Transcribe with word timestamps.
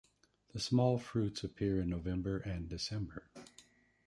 The 0.51 0.59
small 0.59 0.97
fruits 0.97 1.43
appear 1.43 1.79
in 1.79 1.91
November 1.91 2.39
and 2.39 2.67
December. 2.67 3.29